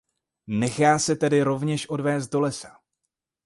Nechá 0.47 0.99
se 0.99 1.15
tedy 1.15 1.41
rovněž 1.41 1.89
odvézt 1.89 2.31
do 2.31 2.39
lesa. 2.39 2.79